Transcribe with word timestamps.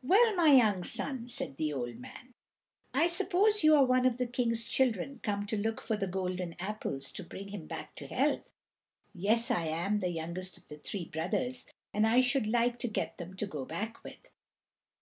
"Well, 0.00 0.36
my 0.36 0.52
young 0.54 0.84
son," 0.84 1.26
said 1.26 1.56
the 1.56 1.72
old 1.72 1.96
man, 1.96 2.34
"I 2.94 3.08
suppose 3.08 3.64
you 3.64 3.74
are 3.74 3.84
one 3.84 4.06
of 4.06 4.16
the 4.16 4.24
king's 4.28 4.64
children 4.64 5.18
come 5.24 5.44
to 5.46 5.56
look 5.56 5.80
for 5.80 5.96
the 5.96 6.06
golden 6.06 6.54
apples 6.60 7.10
to 7.10 7.24
bring 7.24 7.48
him 7.48 7.66
back 7.66 7.96
to 7.96 8.06
health." 8.06 8.52
"Yes, 9.12 9.50
I 9.50 9.64
am 9.66 9.98
the 9.98 10.10
youngest 10.12 10.56
of 10.56 10.68
the 10.68 10.78
three 10.78 11.06
brothers, 11.06 11.66
and 11.92 12.06
I 12.06 12.20
should 12.20 12.46
like 12.46 12.78
to 12.78 12.86
get 12.86 13.18
them 13.18 13.34
to 13.34 13.46
go 13.48 13.64
back 13.64 14.04
with." 14.04 14.30